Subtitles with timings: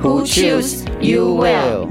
[0.00, 1.88] Who choose you well？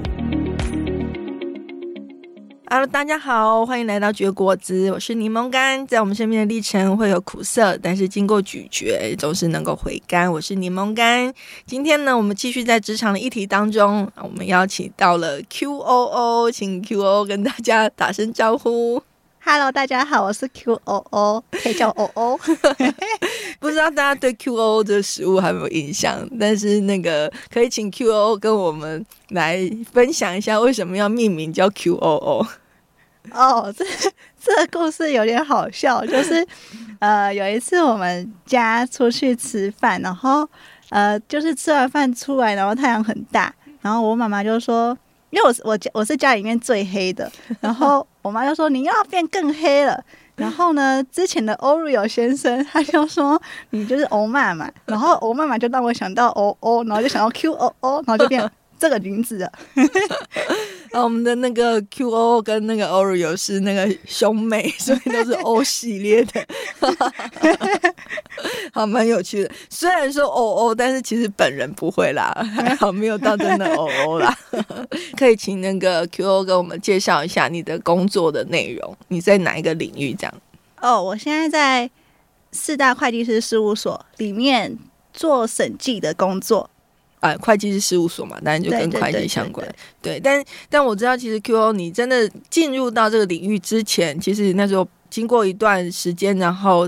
[2.70, 5.86] 哈喽，大家好，欢迎来到绝果子，我是柠檬干。
[5.86, 10.32] 在我们身边的历程会有苦涩，但是经过咀嚼，总是能够回甘。
[10.32, 11.34] 我是柠檬干。
[11.66, 19.04] 今天呢，我们继续在职场的议题当中，我们邀请到了 QOO，请 QOO 跟大家打声招呼。
[19.50, 22.38] Hello，大家好，我是 QOO，可以叫 OO。
[23.62, 26.20] 不知道大家对 QOO 这个食物还有没有印象？
[26.38, 29.58] 但是那个可以请 QOO 跟我们来
[29.90, 32.46] 分享一下，为什么要命名叫 QOO？
[33.32, 33.86] 哦，这
[34.38, 36.46] 这个故事有点好笑，就是
[37.00, 40.46] 呃，有一次我们家出去吃饭，然后
[40.90, 44.98] 呃，就是吃完饭出来，然后太阳很大，然后我妈妈就说。
[45.30, 50.04] 因为我是我家我是家里面最黑的，然后我妈就说，你又要变更黑了，
[50.36, 59.50] 然后呢，之前的 Oreo 先生他就说你就是欧妈妈，然后欧妈妈就让我想到 OO，然后就想到 QOO，然后就变这个名字了。
[60.92, 66.46] 然后我们的那个 QO 跟那个 Oreo 是那个兄妹，所以都是 O 系列的，
[68.78, 69.52] 好蛮有趣的。
[69.70, 74.38] 虽然说哦哦但是其实本人不会啦，还好没有到真的哦哦啦。
[75.18, 80.14] 可以请那个 QO 跟我们介绍一下你的工作的内容，你在哪一个领域？
[80.14, 80.34] 这样？
[80.82, 81.90] 哦，我现在在
[82.52, 84.78] 四大会计师事务所里面
[85.12, 86.70] 做审计的工作。
[87.20, 89.68] 啊，会计师事务所嘛，当然就跟会计相关。
[90.04, 96.88] 对，但但我知道，其实 QO 你真的进入到这个领域之前，其实那时候经过一段时间，然后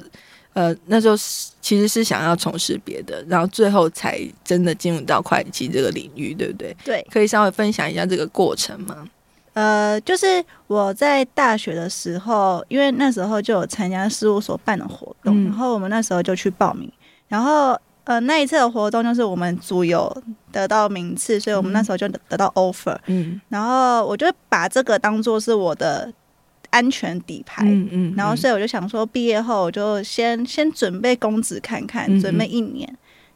[0.53, 1.15] 呃，那时候
[1.61, 6.75] 其实是想要从事别的，然后最后才真的进入到会计这个领域，对不对？
[6.83, 9.07] 对，可以稍微分享一下这个过程吗？
[9.53, 16.91] 呃，就是我在大学的时候，因为那时候就有参加事务所办的活动，嗯、然后我们那时候就去报名，
[17.27, 17.79] 然后。
[18.05, 20.11] 呃，那一次的活动就是我们组有
[20.51, 22.97] 得到名次，所以我们那时候就得到 offer。
[23.05, 26.11] 嗯，然后我就把这个当做是我的
[26.69, 27.63] 安全底牌。
[27.65, 32.91] 嗯嗯，嗯，然后所以我就想说，毕业后我就先先准备公职看看，准备一年。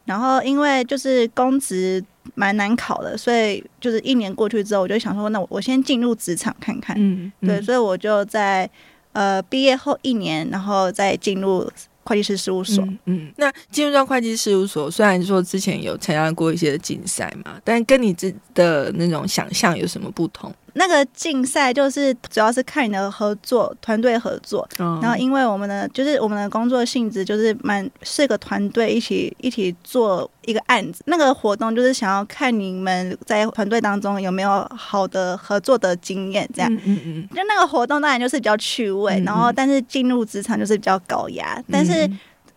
[0.05, 2.03] 然后因为就是公职
[2.35, 6.95] 蛮难考的，所以就是一年过去之后，我就想说，那我我先进入职场看看。
[6.99, 8.69] 嗯，嗯，对，所以我就在
[9.13, 11.69] 呃毕业后一年，然后再进入。
[12.05, 20.53] 会计师事务所，嗯，嗯，那进入到会计事务所，虽然说之前有参加过一些竞赛嘛，但跟你这的那种想象有什么不同？
[20.75, 42.09] 那个竞赛就是主要是看你的合作团队合作，哦、然后因为我们的就是我们的工作性质就是蛮是个团队一起一起做一个案子，那个活动就是想要看你们在团队当中有没有好的合作的经验，这样，嗯嗯嗯，就那个活动当然就是比较趣味，嗯嗯然后但是进入职场就是比较高压，但是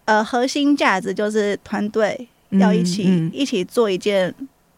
[0.06, 4.34] 呃核心价值就是团队要一起一起做一件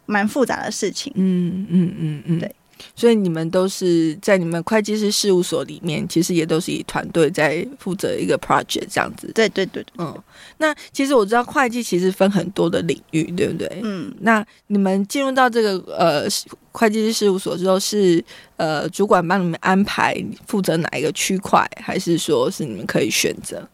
[0.07, 2.53] 蛮复杂的事情，嗯嗯嗯嗯，对。
[2.95, 9.31] 所以你们都是在你们会计师事务所里面，其实也都是以团队在负责一个 project 这样子。
[9.35, 10.17] 对对对，嗯。
[10.59, 13.81] 那其实我知道会计其实分很多的领域，对不对？
[13.83, 14.15] 嗯。
[14.21, 16.27] 那你们进入到这个呃
[16.73, 18.23] 会计师事务所之后，是
[18.57, 23.67] 呃主管帮你们安排负责哪一个区块，还是说是你们可以选择？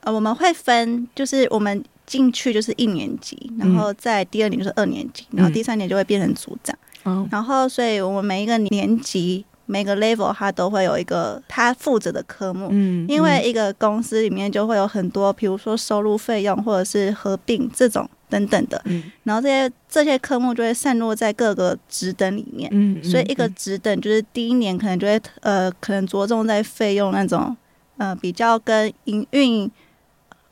[0.00, 6.76] 呃，我们会分，就是我们进去就是一年级，然后在第二年就是二年级，然后第三年就会变成组长。
[6.76, 6.91] 嗯，
[7.30, 12.68] 然后，所以我们每一个年级、每个 level，它都会有一个它负责的科目。
[12.70, 18.80] 嗯，因为一个公司里面就会有很多，比如说收入费用或者是合并这种等等的。
[18.84, 22.68] 嗯，然后这些这些科目就会散落在各个职等里面。
[22.72, 27.56] 嗯，所以一个职等就是第一年可能就会呃，可能着重在费用那种
[27.96, 29.70] 呃比较跟营运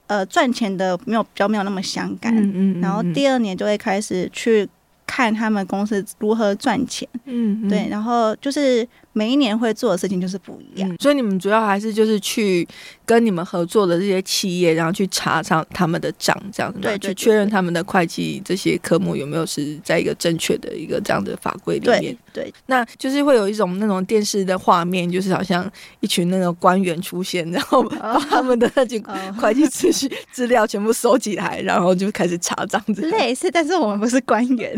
[0.06, 2.34] 呃赚钱的没有比较没有那么相干。
[2.36, 4.68] 嗯嗯，然后第二年就会开始去。
[5.10, 10.88] 看他们公司如何赚钱，嗯，嗯，对，然后就是每一年会做的事情就是不一样。
[10.88, 12.66] 嗯，所以你们主要还是就是去
[13.04, 22.16] 跟你们合作的这些企业，然后去查查他们的账，这样子，对，去确认他们的会计这些科目有没有是在一个正确的一个这样的法规里面。
[22.32, 25.68] 对，对，那就是会有一种那种电视的画面，就是好像
[25.98, 29.00] 一群那个官员出现，然后把他们的那些
[29.32, 33.02] 会计资讯资料全部收集来，然后就开始查账子。
[33.02, 34.72] 类似，但是我们不是官员，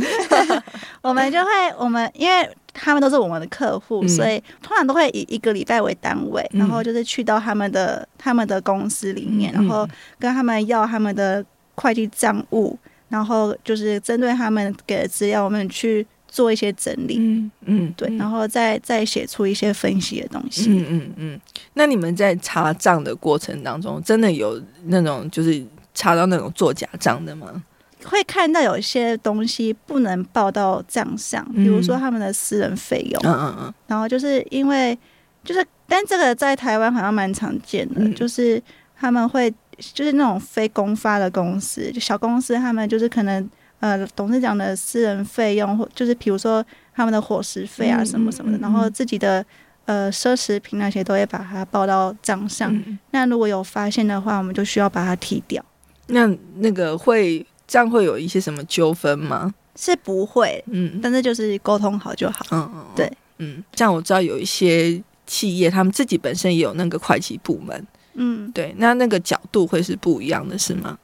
[1.02, 2.48] 我们就会我们因为。
[2.74, 9.88] 他们都是我们的客户，嗯、所以通常都会以一个礼拜为单位，嗯、然后就是去到他们的他们的公司里面，嗯、然后
[10.18, 12.78] 跟他们要他们的会计账务，
[13.08, 21.40] 然后就是针对他们给的资料，我们去做一些整理，嗯嗯，对，然后再再写出一些分析的东西，嗯嗯嗯。
[21.74, 27.62] 那你们在查账的过程当中，真的有那种就是查到那种做假账的吗？
[28.04, 34.96] 会看到有一些东西不能报到账上，比如说他们的私人费用，嗯嗯嗯，然后就是因为
[35.44, 38.62] 就是，但这个在台湾好像蛮常见的，嗯、就是
[38.96, 43.50] 他们会就是那种非公发的公司，就小公司，他们就是可能
[43.80, 46.64] 呃董事长的私人费用，或就是比如说
[46.94, 49.44] 他们的伙食费啊什么什么的，嗯嗯嗯、然后自己的
[49.84, 52.74] 呃奢侈品那些都会把它报到账上。
[52.74, 55.64] 嗯、那如果有发现的话，我们就需要把它踢掉。
[56.08, 57.46] 那那个会。
[57.72, 59.50] 这样会有一些什么纠纷吗？
[59.76, 62.44] 是不会，嗯，但是就是沟通好就好。
[62.50, 70.98] 嗯嗯，对，嗯，像我知道有一些企业，他们自己本身也有那个会计部门，嗯，对，那那个角度会是不一样的，是吗？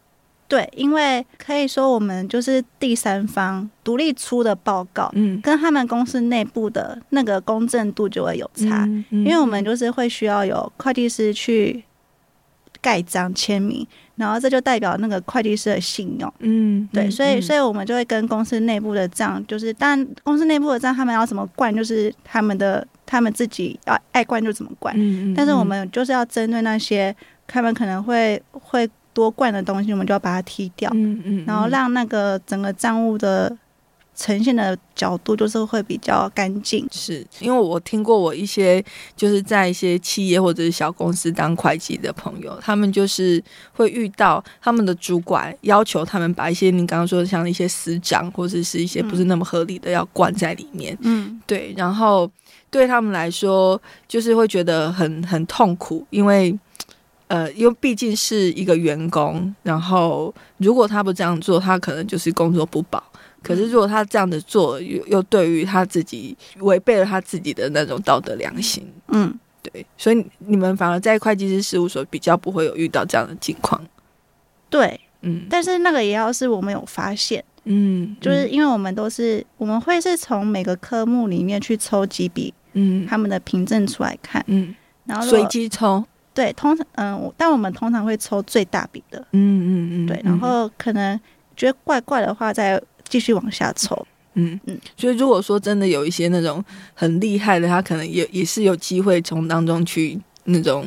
[0.47, 11.82] 对，因为可以说我们就是第三方独立出的报告，嗯，跟他们公司内部的那个公正度就会有差，嗯嗯，因为我们就是会需要有会计师去
[12.82, 13.87] 盖章签名。
[14.19, 27.15] 然后这就代表那个会计师的信用，嗯，对，所以所以我们就会跟公司内部的账，就是当然公司内部的账他们要怎么灌，就是他们的他们自己要爱灌就怎么灌，嗯，但是我们就是要针对那些
[27.47, 33.56] 他们可能会会多灌的东西，我们就要把它踢掉，嗯嗯，然后让那个整个账务的。
[34.19, 38.85] 呈现的角度就是会比较干净，是因为我听过我一些
[39.17, 43.41] 就是在一些企业或者是小公司当会计的朋友，他们就是
[43.73, 52.29] 会遇到他们的主管要求他们把一些你刚刚说的像一些私账或者是一些不是那么合理的要灌在里面，嗯，对，然后
[52.71, 56.59] 对他们来说就是会觉得很很痛苦，因为
[57.29, 63.00] 呃，因为毕竟是一个员工，然后如果他不这样做，他可能就是工作不保。
[63.40, 69.32] 可是，如果他这样子做，又又对于他自己违背了他自己的那种道德良心，嗯，
[69.62, 73.81] 对，所以你们反而在会计师事务所比较不会有遇到这样的情况，
[74.69, 84.75] 对，嗯，但是那个也要是我们有发现，嗯，就是因为我们都是我们会是从每个科目里面去抽几笔，嗯，他们的凭证出来看，嗯，
[85.05, 86.05] 然后随机抽，
[86.35, 91.19] 对，通常，嗯，但我们通常会抽最大笔的，嗯嗯嗯，对，然后可能
[91.56, 92.82] 觉得怪怪的话再。
[93.08, 96.62] 继续往下抽，嗯嗯，所以如果说真的有一些那种
[96.94, 100.84] 很厉害的，他可能也也是有机会从当中去那种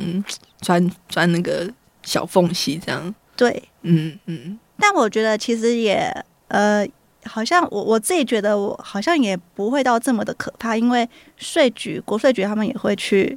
[0.60, 1.68] 钻钻那个
[2.02, 3.14] 小缝隙，这样。
[3.36, 4.58] 对，嗯嗯。
[4.78, 6.10] 但我觉得其实也
[6.48, 6.86] 呃，
[7.24, 13.36] 好像我我自己觉得我好像也不会到这么的可怕，因为税局、国税局他们也会去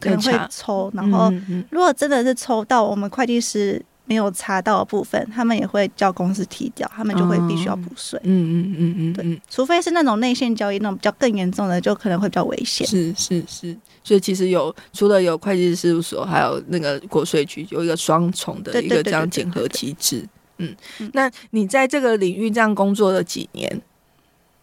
[0.00, 1.32] 可能会抽，然后
[1.70, 3.80] 如果真的是抽到我们会计师。
[4.06, 8.20] 没有查到的部分，他们也会叫公司提掉，他们就会必须要补税。
[8.24, 12.86] 嗯嗯嗯嗯，对，除非是那种内线交易那种比较更严重的，就可能会比较危险。
[12.86, 20.26] 是是是，所以其实有除了有会计师事务所，还有那个国税局，有一个双重的一个这样检核机制。
[20.58, 20.74] 嗯，
[21.12, 23.82] 那你在这个领域这样工作了几年？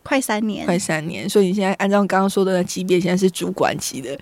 [0.03, 4.17] 快三年，快三年，所以你现在按照刚刚说的那级别，现在是主管级的，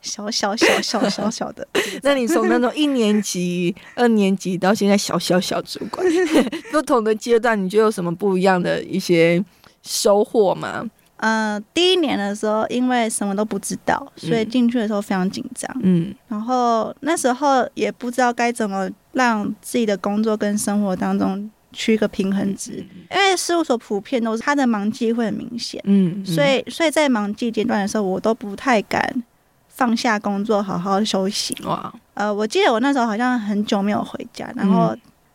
[0.00, 1.66] 小小小小小小的。
[2.02, 6.04] 那你从那种一年级、 二年级到现在小小小主管，
[6.72, 9.44] 不同的阶段，你觉得有什么不一样的一些
[9.82, 10.88] 收获吗？
[11.18, 15.68] 呃，第一年的时候，因为什么都不知道，所以进去的时候非常紧张。
[15.82, 21.50] 嗯，然后那时候也不知道该怎么让自己的工作跟生活当中。
[21.78, 29.22] 取一个平衡值，因为事务所普遍都是他的忙季会很明显，嗯，所以所以在忙季阶段的时候，我都不太敢
[29.68, 31.54] 放下工作好好休息。
[31.64, 34.88] 哇，呃，我记得我那时候好像很久没有回家，然后、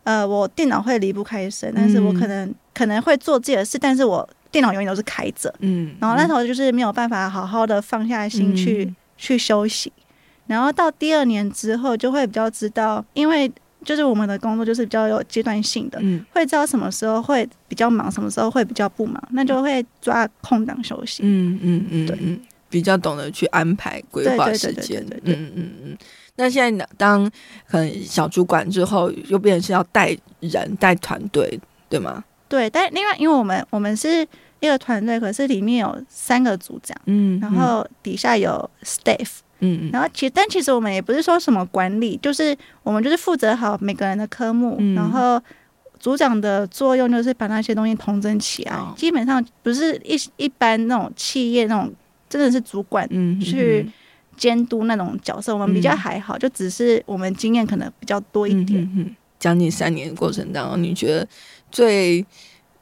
[0.04, 9.94] 嗯、呃，我电脑会离不开身，但是我可能可能会做自己的事，但是我电脑永远都是开着，嗯，然后那时候就是没有办法好好的放下心去、嗯、去休息，
[10.48, 13.50] 然后到第二年之后就会比较知道，因为。
[13.84, 21.22] 就是我们的工作就是比较有阶段性的，嗯，会知道什么时候会比较忙，什么时候会比较不忙，那就会抓空档休息。
[21.26, 22.18] 嗯嗯嗯，对，
[22.70, 25.06] 比较懂得去安排规划时间。
[25.24, 25.98] 嗯嗯嗯。
[26.36, 27.30] 那现在当
[27.68, 32.24] 可能小主管之后，又变成是要带人带团队，对吗？
[32.50, 34.28] 对，但另外因为我们我们是
[34.60, 39.30] 一个团队，可是里面有三个组长，嗯，然后底下有 staff，
[39.64, 45.42] 嗯，然后其但其实我们也不是说什么管理，就是我们就是负责好每个人的科目，嗯、然后
[46.00, 51.92] 组长的作用就是把那些东西统整起来，哦、基本上不是一一般那种企业那种
[52.30, 53.08] 真的是主管
[53.42, 53.90] 去。
[54.36, 58.82] 监督那种角色，我们比较还好，嗯、就只是我们经验可能比较多一点。
[58.82, 61.26] 嗯嗯，将近三年的过程当中，你觉得
[61.72, 62.26] 最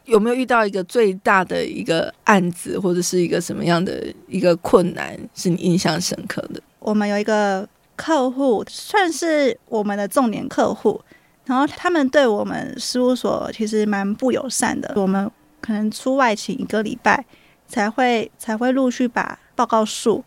[0.06, 6.62] 有没有遇到一个最大的一个案子，或者是一个什么样的一个困难，是你印象深刻的？
[6.82, 11.02] 我们有一个客户，算是我们的重点客户，
[11.46, 14.92] 然后他们对我们事务所其实蛮不友善的。
[14.98, 17.26] 我们可能出外勤一个礼拜，
[17.68, 20.24] 才会才会陆续把报告数。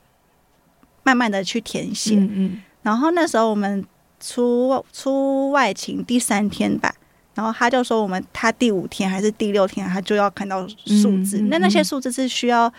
[1.06, 3.84] 慢慢的去填写，嗯嗯，然后那时候我们
[4.18, 6.94] 出出外勤第三天吧，
[7.34, 12.72] 然后他就说我们他第五天还是第六天他就要看到数字，那、嗯嗯、那些数字是需要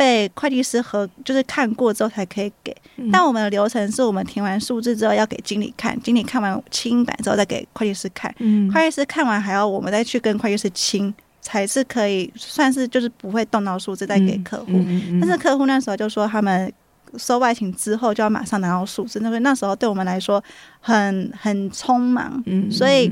[0.00, 16.72] 被会计师和就是看过之后才可以给，嗯、但我们的流程是我们填完数字之后要给经理看，经理看完清版之后再给会计师看，嗯，会计师看完还要我们再去跟会计师清，才是可以算是就是不会动到数字再给客户，嗯嗯嗯、但是客户那时候就说他们。
[17.16, 20.40] 收外勤之后就要马上拿到数字，那那时候对我们来说
[20.80, 23.10] 很很匆忙，嗯，所以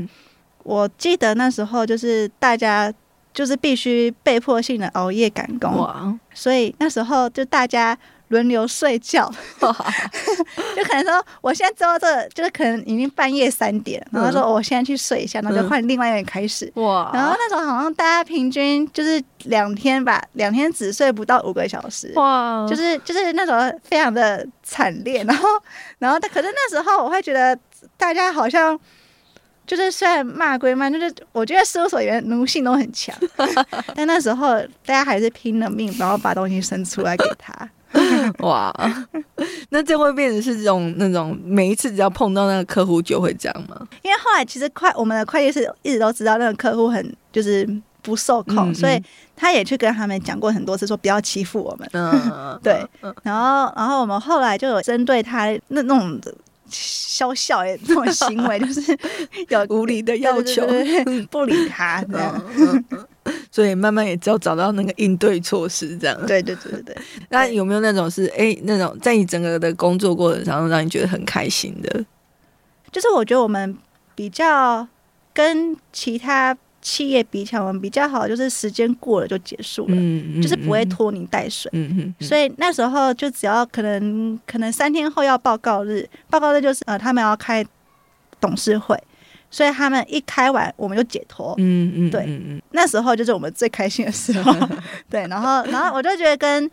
[0.63, 2.95] 我记得那时候就是大家
[3.39, 7.97] 就是必须被迫性的熬夜赶工，哇，所以那时候就大家。
[8.31, 9.27] 轮流睡觉，
[9.57, 16.71] 就可能说，我现在知道这个，就是可能已经半夜三点，然后说我现在去睡一下，然后就换另外一个人开始。
[16.75, 17.11] 哇！
[17.15, 22.13] 然后那时候好像大家平均就是两天吧，两天只睡不到五个小时。
[22.17, 22.67] 哇！
[22.69, 25.49] 就是就是那时候非常的惨烈，然后
[25.99, 27.59] 然后但可是那时候我会觉得
[27.97, 28.79] 大家好像
[29.69, 33.15] 就是虽然骂归骂，就是我觉得事务所员奴性都很强，
[33.95, 37.71] 但那时候大家还是拼了命，然后把东西伸出来给他。
[38.41, 38.71] 哇，
[39.71, 43.77] 那这会变成是这种那种每一次只要碰到那个客户就会这样吗？
[44.03, 47.67] 因为后来其实快我们的会计师一直都知道那个客户很就是
[48.03, 49.03] 不受控，嗯嗯，所以
[49.35, 51.89] 他也去跟他们讲过很多次，说不要欺负我们。
[51.93, 52.87] 嗯， 对。
[53.23, 56.21] 然后，然后我们后来就有针对他那那种
[56.71, 58.99] 笑笑诶这种行为， 就是
[59.49, 62.43] 有无理的要求，对对对，不理他这样。
[62.57, 63.07] 嗯嗯
[63.51, 66.17] 所以慢慢也只有找到那个应对措施，这样。
[66.27, 66.97] 对对对对对。
[67.29, 72.05] 那有没有那种是哎、欸，那种在你整个的工作过程当中，让你觉得很开心的？
[72.91, 73.77] 就是我觉得我们
[74.15, 74.89] 比较
[75.35, 81.71] 跟其他企业比起来，我们比较好，就是时间过了就结束了，嗯嗯、就是不会拖泥带水。
[82.21, 87.65] 所以那时候就只要可能可能三天后要报告日，报告日就是呃他们要开
[88.41, 88.97] 董事会。
[89.51, 91.55] 所以他们一开完，我们就解脱。
[91.57, 94.55] 嗯嗯，对，嗯、那时候就是我们最开心的时候。
[95.09, 96.71] 对，然后，然后我就觉得跟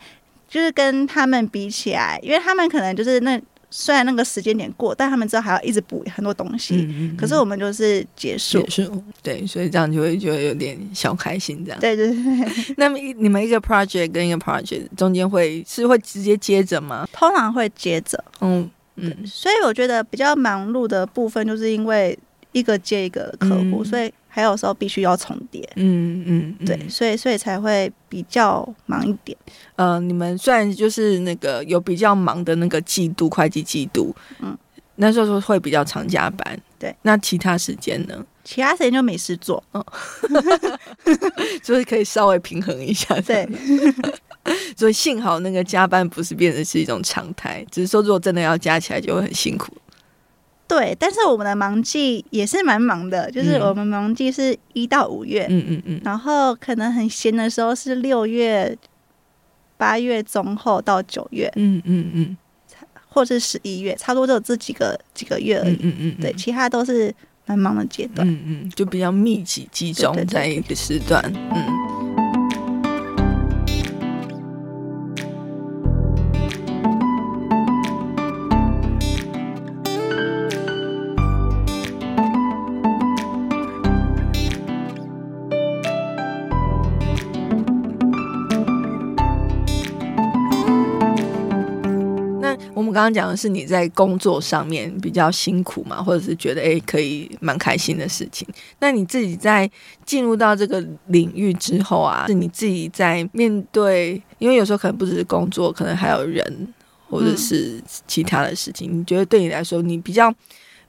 [0.50, 3.42] 就是跟他们比起来，因为他们可能就是那
[3.78, 6.76] 虽然那个时间点过，但他们知道还要一直补很多东西。
[6.76, 8.62] 嗯嗯，可是我们就是结束。
[8.64, 9.04] 结束。
[9.22, 11.80] 对，所以这样就会觉得有点小开心这样。
[11.82, 12.16] 对对对。
[12.78, 17.06] 那么你们一个 project 跟一个 project 中间会是会直接接着吗？
[17.12, 18.24] 通常会接着。
[18.40, 19.14] 嗯嗯。
[19.26, 22.18] 所以我觉得比较忙碌的部分，就是因为。
[22.56, 26.22] 一个接一个的客户，嗯、所以还有时候必须要重叠、嗯。
[26.28, 29.38] 嗯嗯，对，所以所以才会比较忙一点。
[29.78, 34.58] 呃，你们虽然就是那个有比较忙的那个季度会计季度，嗯，
[34.98, 36.60] 那时候会比较常加班。
[36.78, 38.26] 对，那其他时间呢？
[38.44, 39.82] 其他时间就没事做，嗯，
[41.64, 43.18] 就是可以稍微平衡一下。
[43.22, 43.48] 对，
[44.76, 49.72] 所以幸好那个加班不是变成是一种常态，只是说如果真的要加起来就会很辛苦。
[50.68, 58.76] 对，但是我们的忙季也是蛮忙的，就是我们忙季是一到五月，嗯嗯嗯，然后可能很闲的时候是六月、
[59.78, 62.38] 八月中后到九月，嗯嗯嗯，
[63.08, 67.14] 或是十一月，差不多就这几个几个月而已，嗯嗯嗯，对，其他都是
[67.46, 71.85] 蛮忙的阶段，嗯嗯，就比较密集集中在一个时段，嗯。
[93.06, 98.48] 刚讲的是你在工作上面比较辛苦嘛，或者是觉得诶可以蛮开心的事情。
[98.80, 99.70] 那你自己在
[100.04, 106.74] 进入到这个领域之后啊，是你自己在面对，因为有时候可能不只是工作，可能还有人
[107.08, 109.00] 或者是其他的事情。
[109.00, 110.34] 你觉得对你来说，你比较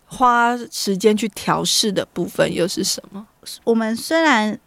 [0.06, 3.26] 花时间去调试的部分又是什么？
[3.64, 4.58] 我们虽然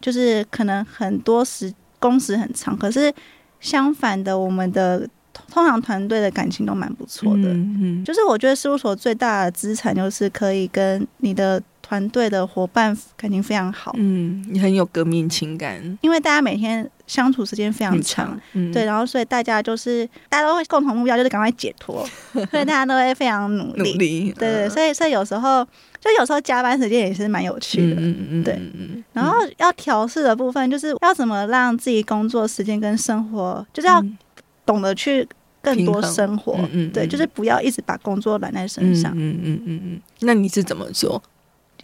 [0.00, 3.12] 就是可能很多时工时很长，可是
[3.60, 5.06] 相反的，我们的。
[5.50, 25.62] 通常团队的感情都蛮不错的，嗯嗯，就是我觉得事务所最大的资产就是可以跟你的团队的伙伴感情非常好，嗯，你很有革命情感，因为大家每天相处时间非常长，嗯，对，然后所以大家就是大家都会共同目标就是赶快解脱， 所以大家都会非常努力，努力，对对，所以所以有时候
[26.00, 28.58] 就有时候加班时间也是蛮有趣的，嗯嗯对，
[29.12, 34.02] 然后要调试的部分就是要怎么让自己工作时间跟生活就是要
[34.66, 35.28] 懂得去。
[35.64, 40.00] 更多生活，嗯，嗯，对，就是不要一直把工作揽在身上，嗯嗯嗯嗯。
[40.20, 41.22] 那你是怎么做？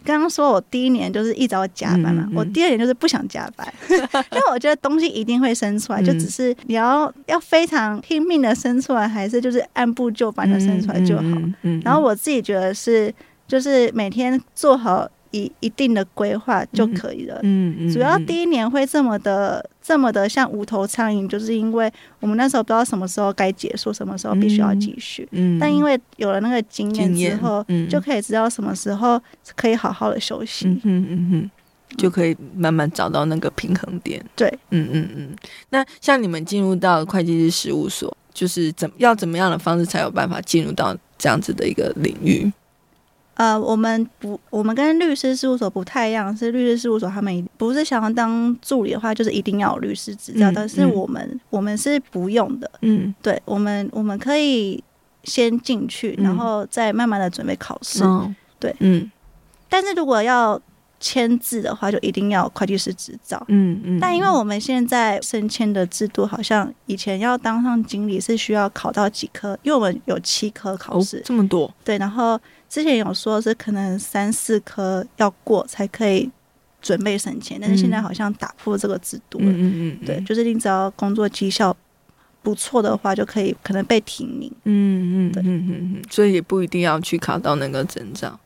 [0.05, 11.23] 刚刚说我第一年就是一直要加班嘛，嗯嗯、我第二年就是不想加班， 因为我觉得东西一定会生出来，嗯、就只是你要要非常拼命的生出来，还是就是按部就班的生出来就好。
[11.63, 13.11] 嗯、然后我自己觉得是，
[13.47, 15.09] 就是每天做好。
[15.33, 17.39] 一一定的规划就可以了。
[17.43, 25.27] 嗯嗯，主要第一年会这么的这么的像无头苍蝇，就是因为我们那时候不知道什么时候该结束，什么时候必须要继续。
[25.31, 29.19] 嗯，但因为有了那个经验之后，就可以知道什么时候
[29.55, 30.67] 可以好好的休息。
[30.67, 31.51] 嗯嗯嗯，
[31.97, 34.23] 就可以慢慢找到那个平衡点。
[34.35, 35.35] 对，嗯嗯嗯。
[35.69, 42.51] 那像你们进入到会计师事务所，就是怎要怎么样的方式才有办法进入到这样子的一个领域？
[43.41, 52.69] 呃，我们不，我们跟律师事务所不太一样，是律师事务所他们不是想要当助理的话，就是一定要有律师执照，嗯、但是我们、嗯、我们是不用的。
[52.81, 54.83] 嗯，对，我们我们可以
[55.23, 58.03] 先进去，然后再慢慢的准备考试。
[58.03, 59.11] 嗯、对，嗯，
[59.67, 60.61] 但是如果要
[61.01, 63.43] 签字的话，就一定要会计师执照。
[63.49, 63.99] 嗯嗯。
[63.99, 71.17] 但因为我们现在升迁的制度，好像以前要当上经理是需要考到几科，因为我们有七科考试。
[71.17, 71.69] 哦，这么多。
[71.83, 72.39] 对，然后。
[72.71, 76.31] 之前有说是可能三四科要过才可以
[76.81, 79.45] 准备升迁，但是现在好像打破这个制度了。
[79.47, 81.75] 嗯嗯嗯，对，就是你只要工作绩效
[82.41, 84.49] 不错的话，就可以可能被提名。
[84.63, 88.39] 嗯嗯，对，嗯嗯嗯，所以也不一定要去考到那个证照。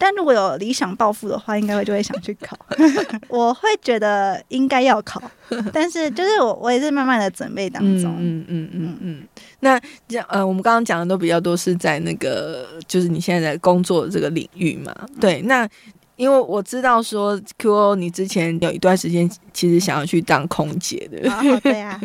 [0.00, 2.56] 但如果有理想抱负的话，应该会就会想去考。
[3.28, 5.22] 我会觉得应该要考，
[5.74, 8.16] 但是就是我我也是慢慢的准备当中。
[8.18, 9.28] 嗯嗯嗯嗯嗯。
[9.60, 9.78] 那
[10.08, 14.94] 这样呃，我们刚刚讲的都比较多是在那个就是你现在在工作的这个领域嘛。
[15.20, 15.68] 对，那
[16.20, 21.32] 因为我知道说 QO 你之前有一段时间其实想要去当空姐的。
[21.32, 21.98] 哦，对啊。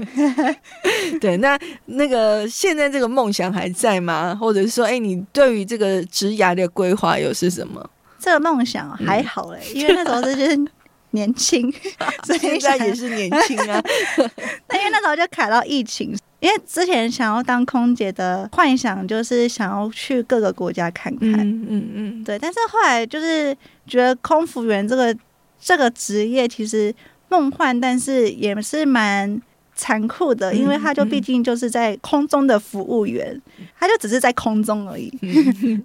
[1.19, 4.33] 对，那那个现在这个梦想还在吗？
[4.33, 7.89] 或者是说，哎，你对于这个职涯的规划又是什么？
[8.17, 10.71] 这个梦想还好嘞，嗯、因为那时候是就是
[11.11, 11.69] 年轻，
[12.23, 13.83] 所以现在也是年轻啊。
[14.69, 22.37] 那因为那时候就卡到疫情，因为之前想要当空姐的幻想就是想要去各个国家看看，嗯嗯，嗯嗯对。
[22.37, 23.55] 但是后来就是
[23.87, 25.15] 觉得空服员这个
[25.59, 26.93] 这个职业其实
[27.29, 29.41] 梦幻，但是也是蛮。
[29.77, 33.37] 残酷的，因为他就毕竟就是在空中的服务员，
[33.77, 35.09] 他就只是在空中而已。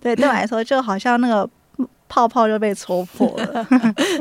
[0.01, 1.51] 对，对我来说，就好像那个
[2.09, 3.67] 泡泡就被戳破了。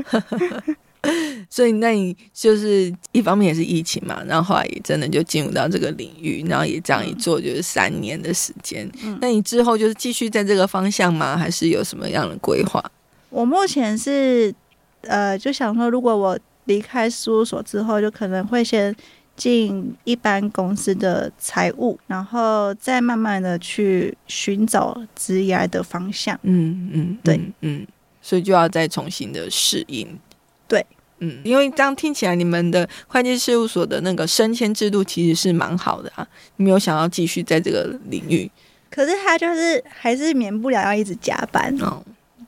[1.49, 8.89] 所以，那你就是一方面也是疫情嘛，然后后来也真的就进入到这个领域，然后也这样一做就是三年的时间。
[9.03, 11.37] 嗯、那你之后就是继续在这个方向吗？
[11.37, 12.83] 还是有什么样的规划？
[13.29, 14.53] 我目前是
[15.01, 18.95] 呃，就想说，如果我离开事务所之后，就可能会先。
[19.39, 26.37] 进一般公司的财务，然后再慢慢的去寻找职业的方向。
[26.43, 27.87] 嗯嗯，对，嗯，
[28.21, 30.05] 所以就要再重新的适应。
[31.19, 36.27] 对，嗯，因为这样听起来，你们的会计事务所的那个升迁制度其实是蛮好的啊。
[36.55, 38.49] 你没有想要继续在这个领域，
[38.89, 42.03] 可是他就是还是免不了要一直加班哦。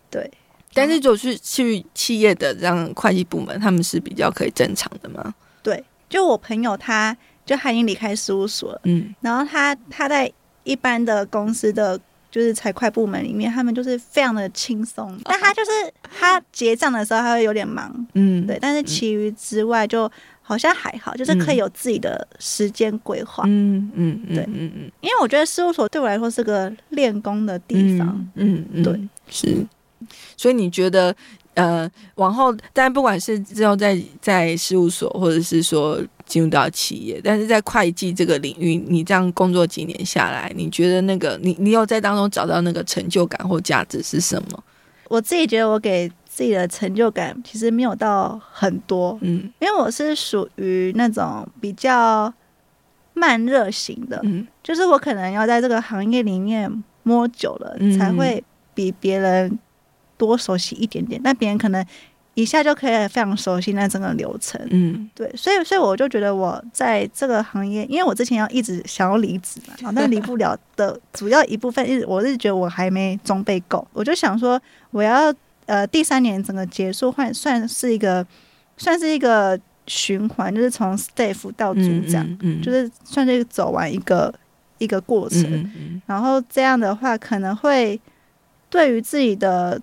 [0.10, 0.32] 对，
[0.74, 5.34] 但是就是去企业的这样会计部门，他们是比较可以正常的吗？
[5.62, 5.84] 对。
[6.10, 10.30] 就我朋友他，他就他已经离开事务所了，嗯，然后他他在
[10.66, 11.98] 一般的公司的
[12.32, 15.72] 就是财会部门里面，他们就是非常的轻松，但他就是
[16.20, 20.10] 他结账的时候他会有点忙，嗯，对，但是其余之外就
[20.42, 29.66] 好像还好，就是可以有自己的时间规划，嗯嗯，对，嗯嗯，因为我觉得事务所对我来说是个练功的地方，嗯嗯，对，是，
[30.38, 31.14] 所以你觉得
[31.54, 44.64] 呃，往后，但不管是之后在在事务所，或者是说进入到企业，但是在会计这个领域，你这样工作几年下来，你觉得那个你你有在当中找到那个成就感或价值是什么？
[45.10, 52.34] 我自己觉得我给自己的成就感其实没有到很多，嗯，因为我是属于那种比较
[53.14, 58.42] 慢热型的，嗯，就是我可能要在这个行业里面摸久了，嗯，才会
[58.74, 59.60] 比别人。
[60.22, 61.84] 多熟悉一点点，那别人可能
[62.36, 64.62] 一下就可以非常熟悉那整个流程。
[64.70, 75.34] 嗯，对，所以所以我就觉得我在这个行业，因为我之前要一直想要离职嘛，但离不了的主要一部分，是我是觉得我还没装备够，我就想说我要
[75.66, 78.24] 呃第三年整个结束，换算是一个
[78.78, 84.32] 算是一个循环，就是从 staff 到组长，嗯，嗯，嗯，就是算是走完一个
[84.78, 88.00] 一个过程，嗯嗯，然后这样的话可能会
[88.70, 89.82] 对于自己的。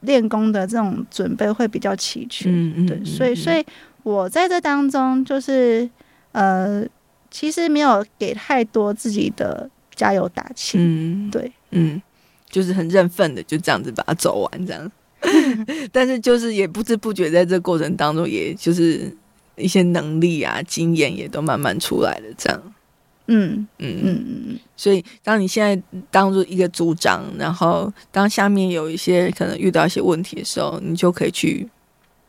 [0.00, 3.64] 练功的这种准备会比较齐全，嗯嗯、对，所以所以
[4.02, 5.88] 我在这当中就是
[6.32, 6.84] 呃，
[7.30, 12.00] 其实没有给太多自己的加油打气，嗯，对，嗯，
[12.48, 14.90] 就是很认份的就这样子把它走完这样，
[15.92, 19.14] 但是就是也不知不觉在这过程当中，也就是
[19.56, 22.62] 一些能力啊、经验也都慢慢出来了这样。
[23.32, 31.68] 嗯嗯嗯嗯，所以当你现在当做一个组长，然后当下面有一些可能遇到一些问题的时候，你就可以去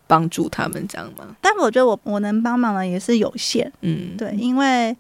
[0.06, 1.36] 帮助他们，这样吗？
[1.42, 4.96] 但我觉得我我能帮忙的也是有限，嗯，对，因为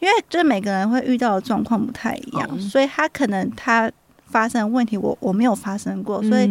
[0.00, 3.90] 因为就是每个人会遇到的状况不太一样，哦、所以他可能他
[4.26, 6.46] 发生的问题我我没有发生过，所以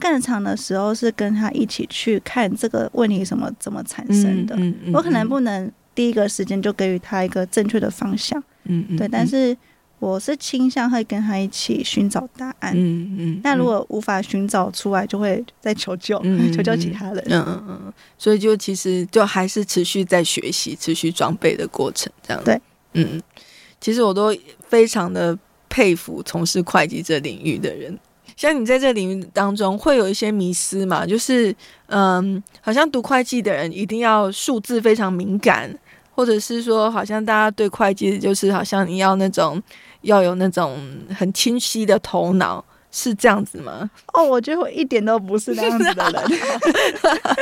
[0.00, 5.70] 更长的时候是跟他一起去看这个问题什么怎么产生的，嗯嗯嗯、我可能不能。
[5.98, 9.56] 第一个时间就给予他一个正确的方向，嗯，嗯对，但是
[9.98, 13.40] 我是倾向会跟他一起寻找答案，嗯嗯。
[13.42, 17.92] 那、嗯、如果无法寻找出来，就会再求救，嗯、求救其他人，嗯嗯嗯。
[18.16, 22.60] 所以就其实就还是持续在学习、持续装备的过程，这样对，
[22.92, 23.20] 嗯。
[23.80, 24.32] 其实我都
[24.68, 25.36] 非常的
[25.68, 27.98] 佩服从事会计这领域的人。
[28.36, 31.04] 像你在这领域当中会有一些迷思嘛？
[31.04, 31.52] 就是
[31.86, 35.76] 嗯，好像读会计的人一定要数字非常敏感。
[36.18, 39.62] 或者是说，好像大家对会计就是好像你要那种
[40.00, 40.76] 要有那种
[41.16, 43.88] 很清晰的头脑，是这样子吗？
[44.14, 46.22] 哦，我觉得我一点都不是那样子的人。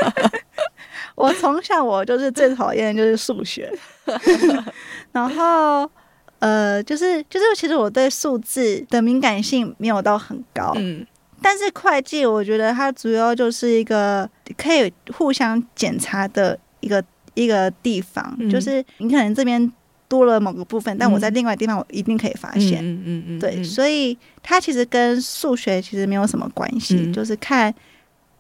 [1.17, 3.73] 我从小我就是最讨厌的就是数学，
[5.11, 5.91] 然后
[6.41, 11.07] 呃，就是就是其实我对数字的敏感性没有到很高，嗯，
[11.41, 17.03] 但是会计我觉得它主要就是一个可以互相检查的一个。
[17.37, 19.73] 一个地方，嗯、就是你可能这边
[20.09, 22.85] 多了某个部分，嗯、但我在另外地方我一定可以发现。
[22.85, 27.73] 嗯嗯嗯，对，所以它其实跟数学其实没有什么关系，嗯、就是看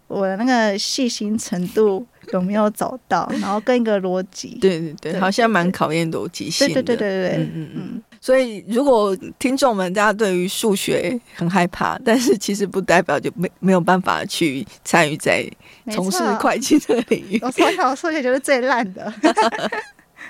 [0.08, 4.56] 我的那个细心程度有没有找到，然后跟一个逻辑。
[4.60, 6.74] 对对对，好像蛮考验逻辑性的。
[6.74, 8.02] 对对对对对对，嗯嗯嗯。
[8.26, 15.48] 所以，如果听众们大家对于数学很害怕，但是其实不代表就没没有办法去参与在
[15.92, 17.38] 从事会计的领域。
[17.40, 19.14] 我从小数学就是最烂的。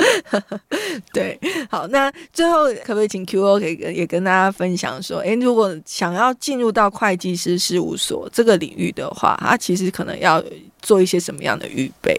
[1.10, 10.44] 对，好，那最后可不可以请 QO 可以也跟大家分享说，诶，如果想要进入到会计师事务所这个领域的话，他其实可能要
[10.82, 12.14] 做一些什么样的预备？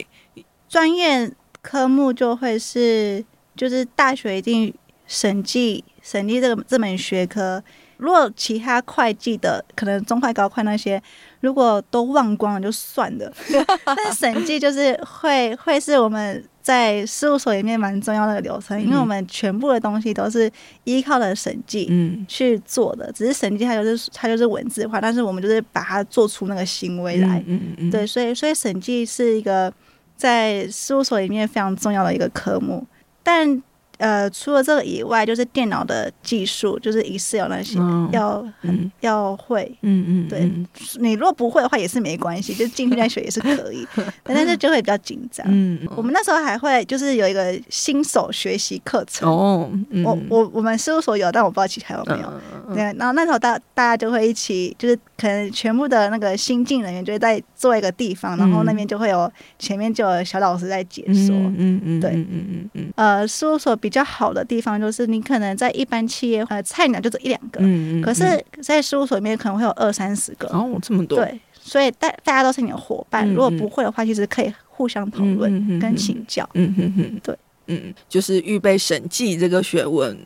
[0.68, 3.24] 专业科目就会是，
[3.56, 4.74] 就是大学一定。
[5.08, 7.64] 审计，审计这个这门学科，
[7.96, 11.02] 如果其他会计的可能中会高会那些，
[11.40, 13.32] 如果都忘光了就算了。
[13.86, 20.52] 但审计就是会会是我们在事务所里面蛮重要的流程，因为我们全部的东西都是
[20.84, 21.90] 依靠的审计
[22.28, 23.10] 去做的。
[23.14, 27.42] 只是审计它就是它就是文字化，但是我们就是把它做出那个行为来。
[27.90, 29.74] 对，所以所以审计是一个
[30.18, 32.86] 在事务所里面非常重要的一个科目，
[33.24, 33.64] 但。
[33.98, 40.52] 呃，除了这个以外，就是电脑的技术，就是 Excel 那些、哦、要很、嗯、要会，嗯嗯，对，
[41.00, 43.88] 你如果不会的话也是没关系，就进去再学也是可以，
[44.24, 45.46] 但是就会比较紧张。
[45.50, 52.34] 嗯，我们那时候还会就是有一个新手学习课程哦，嗯、我我我们事务所有，但我不知道其他有没有。
[52.68, 61.36] 嗯、对，然后那时候大大家就会一起，就是可能全部的那个新进人员就会在做一个地方，然后那边就会有前面就有小老师在解说。
[61.36, 80.18] 嗯嗯嗯，对，嗯嗯嗯，呃，事务所比较好的地方就是，你可能在一般企业，呃，菜鸟就这一两个，嗯嗯，可是，在事务所里面可能会有二三十个，哦，这么多，对，所以大大家都是你的伙伴，如果不会的话，其实可以互相讨论跟请教，嗯嗯嗯，对，嗯，就是预备审计这个学问，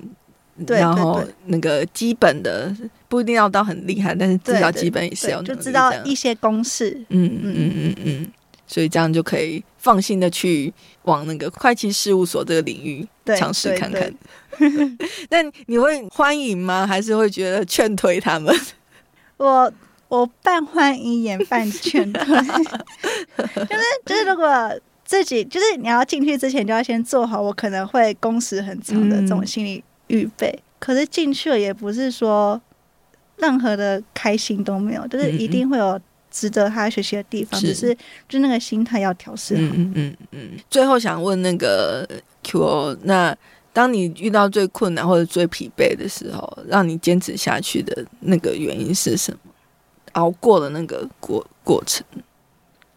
[0.65, 2.73] 对，然后那个基本的
[3.07, 6.91] 不一定要到很厉害，但是至少基本也是要就知道一些公式。
[7.09, 8.27] 嗯嗯嗯嗯嗯，
[8.71, 13.05] 所以这样就可以放心的去往那个会计事务所这个领域
[13.37, 14.13] 尝试看看。
[15.29, 16.87] 那你会欢迎吗？
[16.87, 18.55] 还是会觉得劝退他们？
[19.35, 19.73] 我
[20.07, 22.23] 我半欢迎也半劝退，
[23.35, 24.47] 就是就是如果。
[25.03, 30.47] 自己就是你要进去之前就要先做好，我可能会工时很长的这种心理预备。
[30.47, 32.61] 嗯、可是进去了也不是说
[33.35, 35.99] 任何的开心都没有，就是一定会有
[36.31, 37.95] 值得他学习的地方，嗯、只是
[38.27, 39.61] 就那个心态要调试好。
[39.75, 40.49] 嗯嗯嗯。
[40.69, 42.07] 最后想问那个
[42.43, 43.35] QO，那
[43.73, 49.51] 当你遇到最困难或者最疲惫的时候，让你坚持下去的那个原因是什么？
[50.13, 52.05] 熬过了那个过过程。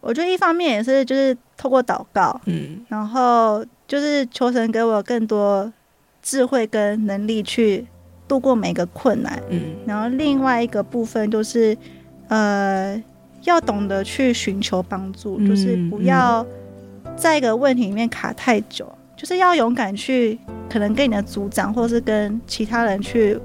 [0.01, 5.73] 我觉得一方面也是就是透过祷告，嗯，然后就是求神给我更多
[6.23, 7.87] 智慧跟能力去
[8.29, 11.75] 度过每个困难，嗯，然后另外一个部分就是，
[12.29, 13.03] 呃，
[13.45, 16.45] 要懂得去寻求帮助，嗯，就是不要
[17.17, 23.39] 在一个问题里面卡太久，就是要勇敢去可能跟你的组长或是跟其他人去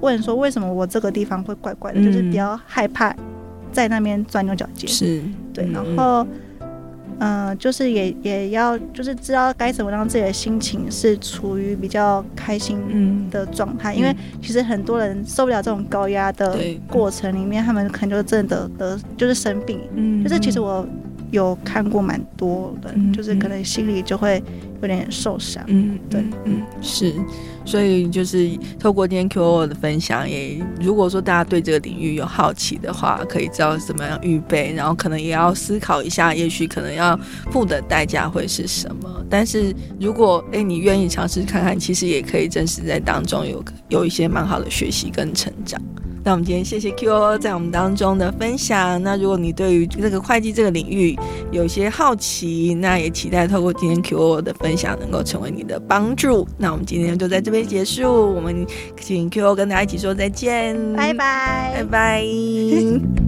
[0.00, 3.14] 问说为什么我这个地方会怪怪的，嗯，就是比较害怕。
[3.70, 5.22] 在那边钻牛角尖，是。
[5.52, 6.28] 对，然后，嗯、
[7.18, 20.86] 呃，就是也也要就是知道该怎么让自己的心情是处于比较开心的状态，嗯、因为其实很多人受不了这种高压的过程里面，他们可能就真的得得就是生病，嗯，就是其实我
[21.30, 24.42] 有看过蛮多的，嗯、就是可能心里就会
[24.80, 27.14] 有点受伤，嗯，对，嗯，是。
[27.64, 37.14] 所以就是透过今天 QO 的分享，也如果说大家对这个领域有好奇的话，可以知道怎么样预备，然后可能也要思考一下，也许可能要
[37.50, 39.22] 付的代价会是什么。
[39.28, 45.78] 但是如果诶你愿意尝试看看，其实也可以真实在当中有有一些蛮好的学习跟成长。
[46.24, 49.02] 那我们今天谢谢 QO 在我们当中的分享。
[49.02, 51.18] 那如果你对于这个会计这个领域
[51.50, 56.46] 有一些好奇，那也期待透过今天 QO 的分享能够成为你的帮助。
[56.58, 58.66] 那我们今天就在这边结束，我们
[59.00, 63.27] 请 QO 跟大家一起说再见，拜拜，拜拜。